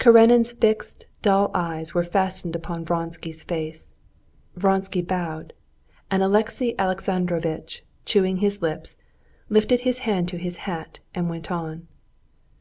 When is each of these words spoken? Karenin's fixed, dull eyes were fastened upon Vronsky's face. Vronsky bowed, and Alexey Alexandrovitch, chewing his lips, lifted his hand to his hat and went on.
Karenin's 0.00 0.50
fixed, 0.50 1.06
dull 1.22 1.52
eyes 1.54 1.94
were 1.94 2.02
fastened 2.02 2.56
upon 2.56 2.84
Vronsky's 2.84 3.44
face. 3.44 3.92
Vronsky 4.56 5.02
bowed, 5.02 5.52
and 6.10 6.20
Alexey 6.20 6.74
Alexandrovitch, 6.80 7.84
chewing 8.04 8.38
his 8.38 8.60
lips, 8.60 8.96
lifted 9.48 9.82
his 9.82 10.00
hand 10.00 10.26
to 10.30 10.36
his 10.36 10.56
hat 10.66 10.98
and 11.14 11.30
went 11.30 11.52
on. 11.52 11.86